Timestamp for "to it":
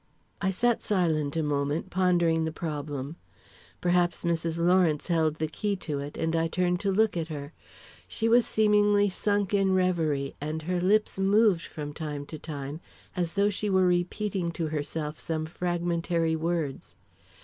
5.75-6.17